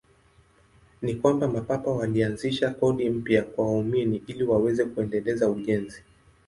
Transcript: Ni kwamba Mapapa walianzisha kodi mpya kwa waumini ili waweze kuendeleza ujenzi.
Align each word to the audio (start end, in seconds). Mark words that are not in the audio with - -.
Ni 1.01 1.15
kwamba 1.15 1.47
Mapapa 1.47 1.91
walianzisha 1.91 2.69
kodi 2.73 3.09
mpya 3.09 3.43
kwa 3.43 3.65
waumini 3.65 4.23
ili 4.27 4.43
waweze 4.43 4.85
kuendeleza 4.85 5.49
ujenzi. 5.49 6.03